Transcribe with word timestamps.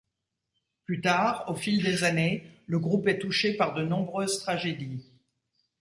Plus 0.85 0.99
tard, 0.99 1.45
au 1.47 1.53
fil 1.53 1.83
des 1.83 2.03
années, 2.03 2.43
le 2.65 2.79
groupe 2.79 3.07
est 3.07 3.19
touché 3.19 3.53
par 3.55 3.75
de 3.75 3.83
nombreuses 3.83 4.39
tragédies. 4.39 5.05